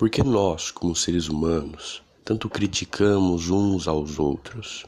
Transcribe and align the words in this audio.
Porque 0.00 0.22
nós, 0.22 0.70
como 0.70 0.96
seres 0.96 1.28
humanos, 1.28 2.02
tanto 2.24 2.48
criticamos 2.48 3.50
uns 3.50 3.86
aos 3.86 4.18
outros? 4.18 4.86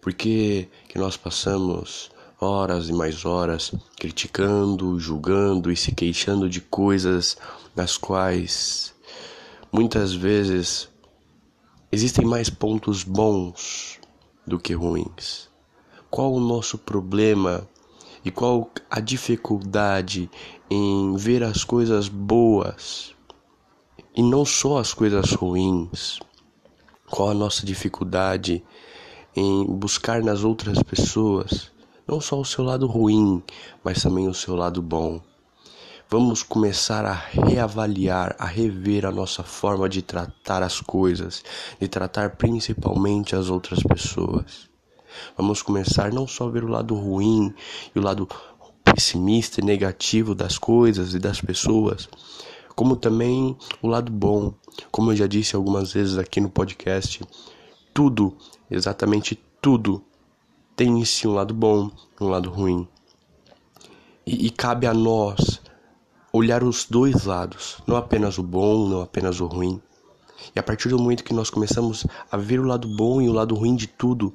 Por 0.00 0.14
que, 0.14 0.68
que 0.88 0.96
nós 0.96 1.16
passamos 1.16 2.08
horas 2.40 2.88
e 2.88 2.92
mais 2.92 3.24
horas 3.24 3.74
criticando, 3.98 4.96
julgando 5.00 5.72
e 5.72 5.76
se 5.76 5.90
queixando 5.90 6.48
de 6.48 6.60
coisas 6.60 7.36
nas 7.74 7.98
quais 7.98 8.94
muitas 9.72 10.14
vezes 10.14 10.88
existem 11.90 12.24
mais 12.24 12.48
pontos 12.48 13.02
bons 13.02 13.98
do 14.46 14.56
que 14.56 14.72
ruins? 14.72 15.48
Qual 16.08 16.32
o 16.32 16.38
nosso 16.38 16.78
problema 16.78 17.68
e 18.24 18.30
qual 18.30 18.70
a 18.88 19.00
dificuldade 19.00 20.30
em 20.70 21.16
ver 21.16 21.42
as 21.42 21.64
coisas 21.64 22.06
boas 22.06 23.16
e 24.22 24.24
não 24.24 24.44
só 24.44 24.78
as 24.78 24.94
coisas 24.94 25.32
ruins. 25.32 26.20
Qual 27.10 27.28
a 27.28 27.34
nossa 27.34 27.66
dificuldade 27.66 28.62
em 29.34 29.66
buscar 29.66 30.22
nas 30.22 30.44
outras 30.44 30.80
pessoas 30.80 31.72
não 32.06 32.20
só 32.20 32.38
o 32.38 32.44
seu 32.44 32.62
lado 32.62 32.86
ruim, 32.86 33.42
mas 33.82 34.00
também 34.00 34.28
o 34.28 34.34
seu 34.34 34.54
lado 34.54 34.80
bom. 34.80 35.20
Vamos 36.08 36.44
começar 36.44 37.04
a 37.04 37.12
reavaliar, 37.12 38.36
a 38.38 38.46
rever 38.46 39.06
a 39.06 39.10
nossa 39.10 39.42
forma 39.42 39.88
de 39.88 40.02
tratar 40.02 40.62
as 40.62 40.80
coisas, 40.80 41.42
de 41.80 41.88
tratar 41.88 42.36
principalmente 42.36 43.34
as 43.34 43.50
outras 43.50 43.82
pessoas. 43.82 44.70
Vamos 45.36 45.62
começar 45.62 46.12
não 46.12 46.28
só 46.28 46.46
a 46.46 46.50
ver 46.50 46.62
o 46.62 46.68
lado 46.68 46.94
ruim 46.94 47.52
e 47.92 47.98
o 47.98 48.02
lado 48.02 48.28
pessimista 48.84 49.60
e 49.60 49.64
negativo 49.64 50.32
das 50.32 50.58
coisas 50.58 51.12
e 51.12 51.18
das 51.18 51.40
pessoas, 51.40 52.08
como 52.74 52.96
também 52.96 53.56
o 53.80 53.88
lado 53.88 54.10
bom. 54.10 54.52
Como 54.90 55.12
eu 55.12 55.16
já 55.16 55.26
disse 55.26 55.54
algumas 55.54 55.92
vezes 55.92 56.18
aqui 56.18 56.40
no 56.40 56.50
podcast, 56.50 57.22
tudo, 57.92 58.34
exatamente 58.70 59.38
tudo, 59.60 60.02
tem 60.74 61.00
em 61.00 61.04
si 61.04 61.28
um 61.28 61.34
lado 61.34 61.54
bom 61.54 61.90
e 62.20 62.24
um 62.24 62.28
lado 62.28 62.50
ruim. 62.50 62.88
E, 64.26 64.46
e 64.46 64.50
cabe 64.50 64.86
a 64.86 64.94
nós 64.94 65.60
olhar 66.32 66.64
os 66.64 66.86
dois 66.86 67.24
lados, 67.24 67.76
não 67.86 67.96
apenas 67.96 68.38
o 68.38 68.42
bom, 68.42 68.88
não 68.88 69.02
apenas 69.02 69.40
o 69.40 69.46
ruim. 69.46 69.80
E 70.54 70.58
a 70.58 70.62
partir 70.62 70.88
do 70.88 70.98
momento 70.98 71.22
que 71.22 71.34
nós 71.34 71.50
começamos 71.50 72.06
a 72.30 72.36
ver 72.36 72.58
o 72.58 72.64
lado 72.64 72.88
bom 72.88 73.20
e 73.20 73.28
o 73.28 73.32
lado 73.32 73.54
ruim 73.54 73.76
de 73.76 73.86
tudo, 73.86 74.34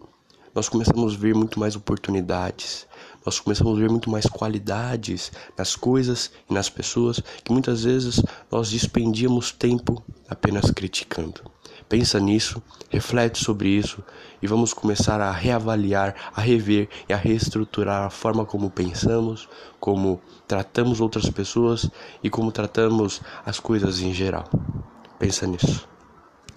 nós 0.53 0.69
começamos 0.69 1.13
a 1.13 1.17
ver 1.17 1.35
muito 1.35 1.59
mais 1.59 1.75
oportunidades, 1.75 2.86
nós 3.27 3.41
começamos 3.41 3.77
a 3.77 3.81
ver 3.81 3.89
muito 3.89 4.09
mais 4.09 4.25
qualidades 4.25 5.33
nas 5.57 5.75
coisas 5.75 6.31
e 6.49 6.53
nas 6.53 6.69
pessoas 6.69 7.21
que 7.43 7.51
muitas 7.51 7.83
vezes 7.83 8.23
nós 8.49 8.71
despendíamos 8.71 9.51
tempo 9.51 10.01
apenas 10.29 10.71
criticando. 10.71 11.41
Pensa 11.89 12.21
nisso, 12.21 12.63
reflete 12.89 13.43
sobre 13.43 13.67
isso 13.67 14.01
e 14.41 14.47
vamos 14.47 14.73
começar 14.73 15.19
a 15.19 15.29
reavaliar, 15.29 16.15
a 16.33 16.39
rever 16.39 16.87
e 17.09 17.11
a 17.11 17.17
reestruturar 17.17 18.05
a 18.05 18.09
forma 18.09 18.45
como 18.45 18.69
pensamos, 18.69 19.49
como 19.77 20.21
tratamos 20.47 21.01
outras 21.01 21.29
pessoas 21.29 21.91
e 22.23 22.29
como 22.29 22.49
tratamos 22.49 23.21
as 23.45 23.59
coisas 23.59 23.99
em 23.99 24.13
geral. 24.13 24.49
Pensa 25.19 25.45
nisso. 25.45 25.96